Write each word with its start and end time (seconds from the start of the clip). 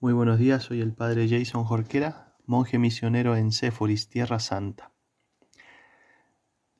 Muy 0.00 0.12
buenos 0.12 0.38
días, 0.38 0.62
soy 0.62 0.80
el 0.80 0.92
padre 0.92 1.28
Jason 1.28 1.64
Jorquera, 1.64 2.32
monje 2.46 2.78
misionero 2.78 3.34
en 3.34 3.50
Séforis, 3.50 4.08
Tierra 4.08 4.38
Santa. 4.38 4.92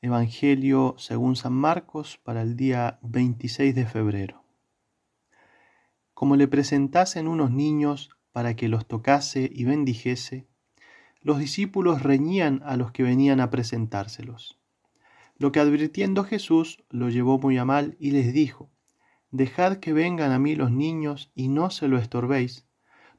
Evangelio 0.01 0.95
según 0.99 1.35
San 1.35 1.53
Marcos 1.53 2.21
para 2.23 2.43
el 2.43 2.55
día 2.55 3.01
26 3.03 3.75
de 3.75 3.87
febrero. 3.87 4.45
Como 6.15 6.37
le 6.37 6.47
presentasen 6.47 7.27
unos 7.27 7.51
niños 7.51 8.11
para 8.31 8.55
que 8.55 8.69
los 8.69 8.87
tocase 8.87 9.51
y 9.53 9.65
bendijese, 9.65 10.47
los 11.21 11.41
discípulos 11.41 12.05
reñían 12.05 12.63
a 12.65 12.77
los 12.77 12.93
que 12.93 13.03
venían 13.03 13.41
a 13.41 13.51
presentárselos. 13.51 14.61
Lo 15.39 15.51
que 15.51 15.59
advirtiendo 15.59 16.23
Jesús 16.23 16.85
lo 16.89 17.09
llevó 17.09 17.41
muy 17.41 17.59
a 17.59 17.65
mal 17.65 17.97
y 17.99 18.13
les 18.13 18.33
dijo, 18.33 18.71
Dejad 19.33 19.79
que 19.79 19.93
vengan 19.93 20.31
a 20.31 20.39
mí 20.39 20.55
los 20.55 20.71
niños 20.71 21.33
y 21.35 21.49
no 21.49 21.71
se 21.71 21.89
lo 21.89 21.99
estorbéis 21.99 22.68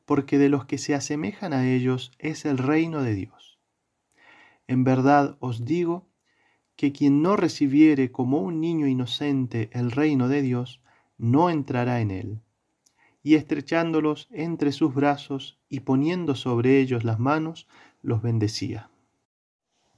porque 0.10 0.39
de 0.39 0.50
los 0.50 0.66
que 0.66 0.80
se 0.80 0.96
asemejan 0.96 1.54
a 1.54 1.70
ellos 1.70 2.12
es 2.18 2.45
el 2.45 2.58
reino 2.58 3.04
de 3.04 3.13
Dios. 3.13 3.59
En 4.66 4.84
verdad 4.84 5.38
os 5.40 5.66
digo 5.66 6.08
que 6.76 6.91
quien 6.91 7.22
no 7.22 7.35
recibiere 7.35 8.12
como 8.12 8.41
un 8.41 8.59
niño 8.59 8.88
inocente 8.88 9.70
el 9.72 9.91
reino 9.91 10.27
de 10.27 10.41
Dios, 10.41 10.82
no 11.20 11.52
entrará 11.52 12.02
en 12.02 12.09
él. 12.09 12.41
Y 13.22 13.35
estrechándolos 13.35 14.27
entre 14.32 14.72
sus 14.72 14.95
brazos 14.95 15.59
y 15.70 15.82
poniendo 15.82 16.34
sobre 16.34 16.80
ellos 16.80 17.04
las 17.04 17.20
manos, 17.20 17.68
los 18.02 18.23
bendecía. 18.23 18.90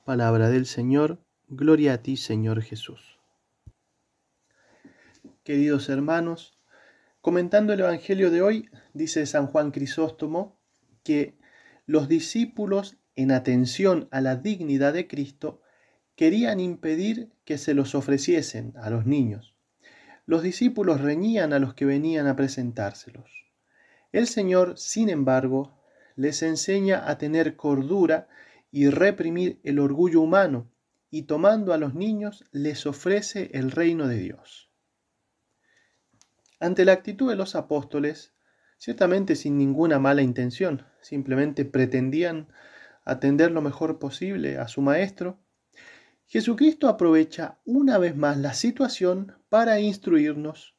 Palabra 0.03 0.49
del 0.49 0.65
Señor, 0.65 1.23
gloria 1.47 1.93
a 1.93 1.97
ti 1.99 2.17
Señor 2.17 2.61
Jesús. 2.63 3.17
Queridos 5.45 5.87
hermanos, 5.87 6.60
Comentando 7.21 7.71
el 7.73 7.81
Evangelio 7.81 8.31
de 8.31 8.41
hoy, 8.41 8.67
dice 8.95 9.27
San 9.27 9.45
Juan 9.45 9.69
Crisóstomo 9.69 10.57
que 11.03 11.37
los 11.85 12.07
discípulos, 12.07 12.97
en 13.15 13.31
atención 13.31 14.07
a 14.09 14.21
la 14.21 14.37
dignidad 14.37 14.93
de 14.93 15.07
Cristo, 15.07 15.61
querían 16.15 16.59
impedir 16.59 17.31
que 17.45 17.59
se 17.59 17.75
los 17.75 17.93
ofreciesen 17.93 18.73
a 18.75 18.89
los 18.89 19.05
niños. 19.05 19.55
Los 20.25 20.41
discípulos 20.41 20.99
reñían 20.99 21.53
a 21.53 21.59
los 21.59 21.75
que 21.75 21.85
venían 21.85 22.25
a 22.25 22.35
presentárselos. 22.35 23.29
El 24.11 24.25
Señor, 24.25 24.79
sin 24.79 25.07
embargo, 25.07 25.79
les 26.15 26.41
enseña 26.41 27.07
a 27.07 27.19
tener 27.19 27.55
cordura 27.55 28.29
y 28.71 28.89
reprimir 28.89 29.59
el 29.63 29.77
orgullo 29.77 30.21
humano, 30.21 30.71
y 31.11 31.23
tomando 31.23 31.71
a 31.71 31.77
los 31.77 31.93
niños 31.93 32.45
les 32.51 32.87
ofrece 32.87 33.51
el 33.53 33.69
reino 33.69 34.07
de 34.07 34.17
Dios. 34.17 34.70
Ante 36.61 36.85
la 36.85 36.91
actitud 36.91 37.27
de 37.27 37.35
los 37.35 37.55
apóstoles, 37.55 38.35
ciertamente 38.77 39.35
sin 39.35 39.57
ninguna 39.57 39.97
mala 39.97 40.21
intención, 40.21 40.85
simplemente 41.01 41.65
pretendían 41.65 42.49
atender 43.03 43.49
lo 43.49 43.63
mejor 43.63 43.97
posible 43.97 44.59
a 44.59 44.67
su 44.67 44.83
Maestro, 44.83 45.39
Jesucristo 46.27 46.87
aprovecha 46.87 47.57
una 47.65 47.97
vez 47.97 48.15
más 48.15 48.37
la 48.37 48.53
situación 48.53 49.33
para 49.49 49.79
instruirnos, 49.79 50.75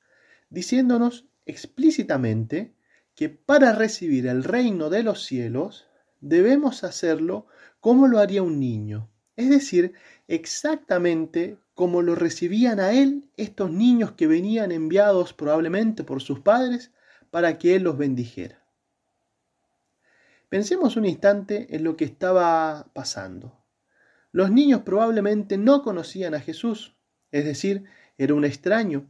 diciéndonos 0.51 1.27
explícitamente 1.47 2.77
que 3.17 3.29
para 3.29 3.73
recibir 3.73 4.29
el 4.29 4.45
reino 4.45 4.89
de 4.89 5.03
los 5.03 5.25
cielos 5.25 5.89
debemos 6.21 6.85
hacerlo 6.85 7.49
como 7.81 8.07
lo 8.07 8.21
haría 8.21 8.45
un 8.45 8.61
niño, 8.61 9.11
es 9.35 9.51
decir, 9.51 9.95
exactamente 10.29 11.59
como 11.75 12.03
lo 12.03 12.15
recibían 12.15 12.81
a 12.81 12.93
él 12.93 13.31
estos 13.37 13.71
niños 13.71 14.13
que 14.13 14.27
venían 14.27 14.73
enviados 14.73 15.33
probablemente 15.33 16.05
por 16.05 16.23
sus 16.23 16.41
padres 16.41 16.93
para 17.31 17.59
que 17.59 17.75
él 17.77 17.83
los 17.85 17.97
bendijera. 17.97 18.63
Pensemos 20.49 20.97
un 20.97 21.07
instante 21.07 21.75
en 21.75 21.83
lo 21.83 21.97
que 21.97 22.05
estaba 22.05 22.91
pasando. 22.93 23.65
Los 24.33 24.51
niños 24.51 24.83
probablemente 24.83 25.57
no 25.57 25.83
conocían 25.83 26.35
a 26.35 26.41
Jesús, 26.41 26.95
es 27.31 27.45
decir, 27.47 27.85
era 28.19 28.35
un 28.35 28.45
extraño, 28.45 29.09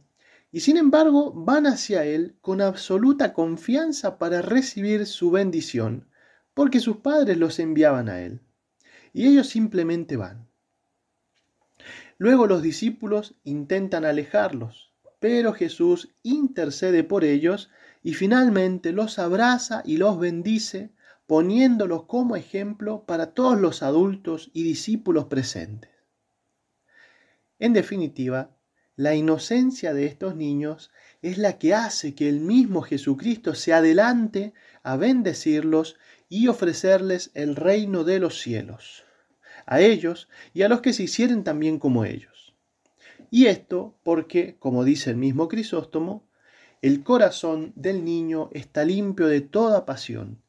y 0.53 0.61
sin 0.61 0.77
embargo 0.77 1.33
van 1.33 1.65
hacia 1.65 2.05
Él 2.05 2.37
con 2.39 2.61
absoluta 2.61 3.33
confianza 3.33 4.19
para 4.19 4.41
recibir 4.41 5.05
su 5.05 5.31
bendición, 5.31 6.07
porque 6.53 6.79
sus 6.79 6.97
padres 6.97 7.37
los 7.37 7.59
enviaban 7.59 8.07
a 8.07 8.21
Él. 8.21 8.39
Y 9.11 9.27
ellos 9.27 9.47
simplemente 9.47 10.15
van. 10.15 10.47
Luego 12.17 12.47
los 12.47 12.61
discípulos 12.61 13.35
intentan 13.43 14.05
alejarlos, 14.05 14.93
pero 15.19 15.53
Jesús 15.53 16.13
intercede 16.21 17.03
por 17.03 17.23
ellos 17.23 17.69
y 18.03 18.13
finalmente 18.13 18.91
los 18.91 19.19
abraza 19.19 19.81
y 19.85 19.97
los 19.97 20.19
bendice, 20.19 20.91
poniéndolos 21.25 22.03
como 22.03 22.35
ejemplo 22.35 23.05
para 23.05 23.33
todos 23.33 23.59
los 23.59 23.81
adultos 23.81 24.51
y 24.53 24.63
discípulos 24.63 25.25
presentes. 25.25 25.89
En 27.59 27.73
definitiva, 27.73 28.55
la 28.95 29.15
inocencia 29.15 29.93
de 29.93 30.05
estos 30.05 30.35
niños 30.35 30.91
es 31.21 31.37
la 31.37 31.57
que 31.57 31.73
hace 31.73 32.13
que 32.13 32.29
el 32.29 32.41
mismo 32.41 32.81
Jesucristo 32.81 33.55
se 33.55 33.73
adelante 33.73 34.53
a 34.83 34.97
bendecirlos 34.97 35.97
y 36.29 36.47
ofrecerles 36.47 37.31
el 37.33 37.55
reino 37.55 38.03
de 38.03 38.19
los 38.19 38.39
cielos 38.39 39.05
a 39.65 39.81
ellos 39.81 40.29
y 40.53 40.63
a 40.63 40.69
los 40.69 40.81
que 40.81 40.93
se 40.93 41.03
hicieren 41.03 41.43
también 41.43 41.79
como 41.79 42.05
ellos. 42.05 42.53
Y 43.31 43.47
esto 43.47 43.95
porque, 44.03 44.57
como 44.59 44.83
dice 44.83 45.09
el 45.09 45.17
mismo 45.17 45.47
Crisóstomo, 45.47 46.23
el 46.81 47.03
corazón 47.03 47.73
del 47.75 48.03
niño 48.05 48.49
está 48.51 48.83
limpio 48.85 49.27
de 49.27 49.41
toda 49.41 49.85
pasión, 49.85 50.43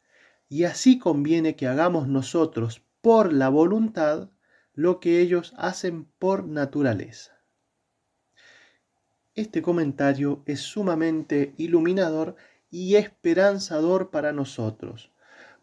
y 0.48 0.64
así 0.64 0.98
conviene 0.98 1.56
que 1.56 1.66
hagamos 1.66 2.08
nosotros 2.08 2.82
por 3.00 3.32
la 3.32 3.48
voluntad 3.48 4.30
lo 4.74 5.00
que 5.00 5.20
ellos 5.20 5.54
hacen 5.56 6.06
por 6.18 6.46
naturaleza. 6.46 7.34
Este 9.34 9.62
comentario 9.62 10.42
es 10.46 10.60
sumamente 10.60 11.54
iluminador 11.56 12.36
y 12.70 12.96
esperanzador 12.96 14.10
para 14.10 14.32
nosotros, 14.32 15.10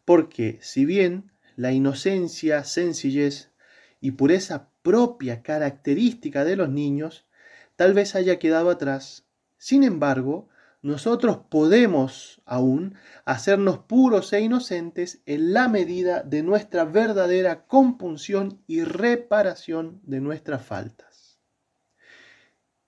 porque 0.06 0.60
si 0.62 0.86
bien 0.86 1.31
la 1.62 1.72
inocencia, 1.72 2.64
sencillez 2.64 3.52
y 4.00 4.12
pureza 4.12 4.72
propia 4.82 5.44
característica 5.44 6.44
de 6.44 6.56
los 6.56 6.70
niños 6.70 7.28
tal 7.76 7.94
vez 7.94 8.16
haya 8.16 8.40
quedado 8.40 8.72
atrás. 8.72 9.28
Sin 9.60 9.84
embargo, 9.84 10.50
nosotros 10.82 11.42
podemos 11.52 12.42
aún 12.46 12.96
hacernos 13.26 13.78
puros 13.78 14.34
e 14.34 14.42
inocentes 14.42 15.22
en 15.28 15.54
la 15.54 15.68
medida 15.68 16.24
de 16.24 16.42
nuestra 16.42 16.84
verdadera 16.84 17.68
compunción 17.68 18.64
y 18.66 18.84
reparación 18.84 20.02
de 20.02 20.20
nuestras 20.20 20.66
faltas. 20.66 21.38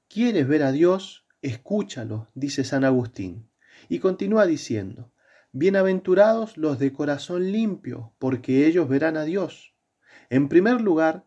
¿Quieres 0.08 0.48
ver 0.48 0.64
a 0.64 0.72
Dios? 0.72 1.28
Escúchalo, 1.44 2.28
dice 2.34 2.64
San 2.64 2.86
Agustín. 2.86 3.52
Y 3.88 4.00
continúa 4.00 4.48
diciendo, 4.48 5.13
Bienaventurados 5.56 6.58
los 6.58 6.80
de 6.80 6.92
corazón 6.92 7.52
limpio, 7.52 8.12
porque 8.18 8.66
ellos 8.66 8.90
verán 8.90 9.18
a 9.18 9.24
Dios. 9.24 9.76
En 10.32 10.50
primer 10.50 10.82
lugar, 10.82 11.26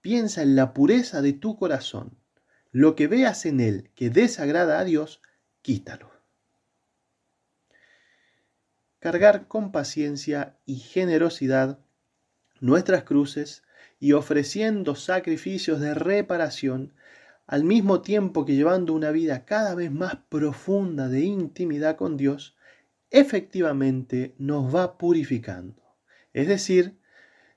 piensa 0.00 0.42
en 0.42 0.56
la 0.56 0.74
pureza 0.74 1.22
de 1.22 1.32
tu 1.32 1.56
corazón. 1.56 2.18
Lo 2.72 2.96
que 2.96 3.06
veas 3.06 3.46
en 3.46 3.60
él 3.60 3.92
que 3.94 4.10
desagrada 4.10 4.80
a 4.80 4.84
Dios, 4.84 5.22
quítalo. 5.62 6.10
Cargar 8.98 9.46
con 9.46 9.70
paciencia 9.70 10.58
y 10.66 10.80
generosidad 10.80 11.78
nuestras 12.58 13.04
cruces 13.04 13.62
y 14.00 14.12
ofreciendo 14.12 14.96
sacrificios 14.96 15.78
de 15.78 15.94
reparación, 15.94 16.94
al 17.46 17.62
mismo 17.62 18.02
tiempo 18.02 18.44
que 18.44 18.56
llevando 18.56 18.92
una 18.92 19.12
vida 19.12 19.44
cada 19.44 19.76
vez 19.76 19.92
más 19.92 20.16
profunda 20.28 21.06
de 21.06 21.20
intimidad 21.20 21.94
con 21.94 22.16
Dios, 22.16 22.57
efectivamente 23.10 24.34
nos 24.38 24.74
va 24.74 24.98
purificando. 24.98 25.82
Es 26.32 26.48
decir, 26.48 26.98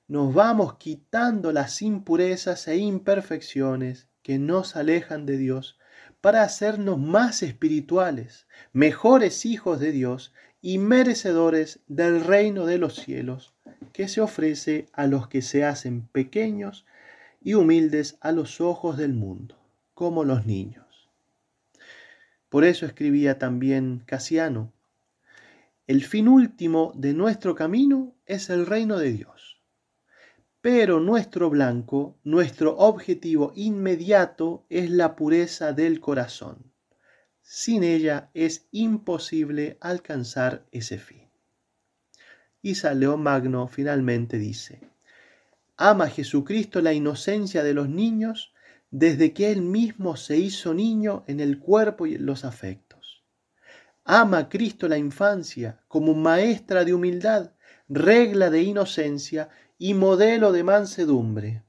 nos 0.08 0.34
vamos 0.34 0.76
quitando 0.78 1.52
las 1.52 1.82
impurezas 1.82 2.68
e 2.68 2.76
imperfecciones 2.76 4.08
que 4.22 4.38
nos 4.38 4.76
alejan 4.76 5.26
de 5.26 5.36
Dios 5.36 5.78
para 6.20 6.42
hacernos 6.42 6.98
más 6.98 7.42
espirituales, 7.42 8.46
mejores 8.72 9.44
hijos 9.44 9.80
de 9.80 9.92
Dios 9.92 10.32
y 10.60 10.78
merecedores 10.78 11.80
del 11.88 12.24
reino 12.24 12.66
de 12.66 12.78
los 12.78 12.94
cielos 12.94 13.54
que 13.92 14.08
se 14.08 14.20
ofrece 14.20 14.86
a 14.92 15.06
los 15.06 15.28
que 15.28 15.42
se 15.42 15.64
hacen 15.64 16.06
pequeños 16.08 16.86
y 17.40 17.54
humildes 17.54 18.16
a 18.20 18.32
los 18.32 18.60
ojos 18.60 18.96
del 18.96 19.12
mundo, 19.12 19.58
como 19.94 20.24
los 20.24 20.46
niños. 20.46 21.10
Por 22.48 22.64
eso 22.64 22.86
escribía 22.86 23.38
también 23.38 24.02
Casiano, 24.06 24.72
el 25.86 26.04
fin 26.04 26.28
último 26.28 26.92
de 26.94 27.12
nuestro 27.12 27.54
camino 27.54 28.14
es 28.24 28.50
el 28.50 28.66
reino 28.66 28.98
de 28.98 29.12
Dios. 29.12 29.60
Pero 30.60 31.00
nuestro 31.00 31.50
blanco, 31.50 32.18
nuestro 32.22 32.76
objetivo 32.76 33.52
inmediato 33.56 34.64
es 34.68 34.90
la 34.90 35.16
pureza 35.16 35.72
del 35.72 35.98
corazón. 35.98 36.72
Sin 37.40 37.82
ella 37.82 38.30
es 38.32 38.68
imposible 38.70 39.76
alcanzar 39.80 40.64
ese 40.70 40.98
fin. 40.98 41.28
Y 42.62 42.74
León 42.94 43.24
Magno 43.24 43.66
finalmente 43.66 44.38
dice, 44.38 44.88
ama 45.76 46.08
Jesucristo 46.08 46.80
la 46.80 46.92
inocencia 46.92 47.64
de 47.64 47.74
los 47.74 47.88
niños 47.88 48.54
desde 48.92 49.32
que 49.32 49.50
Él 49.50 49.62
mismo 49.62 50.16
se 50.16 50.36
hizo 50.36 50.74
niño 50.74 51.24
en 51.26 51.40
el 51.40 51.58
cuerpo 51.58 52.06
y 52.06 52.14
en 52.14 52.24
los 52.24 52.44
afectos. 52.44 52.91
Ama 54.04 54.48
Cristo 54.48 54.88
la 54.88 54.98
infancia 54.98 55.80
como 55.86 56.14
maestra 56.14 56.84
de 56.84 56.92
humildad, 56.92 57.52
regla 57.88 58.50
de 58.50 58.62
inocencia 58.62 59.48
y 59.78 59.94
modelo 59.94 60.50
de 60.50 60.64
mansedumbre. 60.64 61.62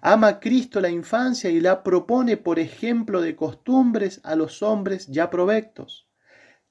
Ama 0.00 0.40
Cristo 0.40 0.80
la 0.80 0.90
infancia 0.90 1.50
y 1.50 1.60
la 1.60 1.84
propone 1.84 2.36
por 2.36 2.58
ejemplo 2.58 3.20
de 3.20 3.36
costumbres 3.36 4.20
a 4.24 4.34
los 4.34 4.62
hombres 4.62 5.06
ya 5.06 5.30
provectos. 5.30 6.08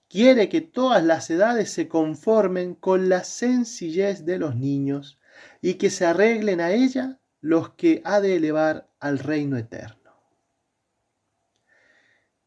Quiere 0.10 0.50
que 0.50 0.60
todas 0.60 1.04
las 1.04 1.30
edades 1.30 1.72
se 1.72 1.88
conformen 1.88 2.76
con 2.76 3.08
la 3.08 3.24
sencillez 3.24 4.26
de 4.26 4.38
los 4.38 4.56
niños 4.56 5.18
y 5.62 5.76
que 5.76 5.90
se 5.90 6.06
arreglen 6.06 6.60
a 6.60 6.72
ella 6.72 7.20
los 7.40 7.70
que 7.72 8.02
ha 8.04 8.20
de 8.20 8.36
elevar 8.36 8.90
al 9.00 9.20
reino 9.20 9.58
eterno. 9.58 10.03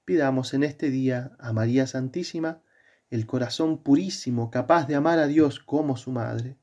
Pidamos 0.07 0.55
en 0.55 0.63
este 0.63 0.89
día 0.89 1.33
a 1.41 1.53
María 1.53 1.89
Santísima 1.89 2.63
el 3.11 3.27
corazón 3.27 3.83
purísimo 3.83 4.53
capaz 4.53 4.87
de 4.87 4.95
amar 4.95 5.19
a 5.19 5.27
Dios 5.27 5.59
como 5.59 5.97
su 5.97 6.13
Madre, 6.13 6.57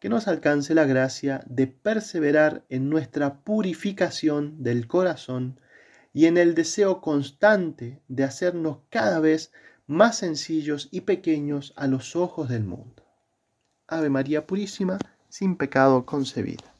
que 0.00 0.08
nos 0.08 0.26
alcance 0.26 0.74
la 0.74 0.86
gracia 0.86 1.44
de 1.46 1.68
perseverar 1.68 2.64
en 2.68 2.90
nuestra 2.90 3.44
purificación 3.44 4.64
del 4.64 4.88
corazón 4.88 5.60
y 6.12 6.26
en 6.26 6.36
el 6.36 6.56
deseo 6.56 7.00
constante 7.00 8.02
de 8.08 8.24
hacernos 8.24 8.78
cada 8.90 9.20
vez 9.20 9.52
más 9.86 10.18
sencillos 10.18 10.88
y 10.90 11.02
pequeños 11.02 11.72
a 11.76 11.86
los 11.86 12.16
ojos 12.16 12.48
del 12.48 12.64
mundo. 12.64 13.04
Ave 13.86 14.10
María 14.10 14.48
Purísima, 14.48 14.98
sin 15.28 15.56
pecado 15.56 16.06
concebida. 16.06 16.74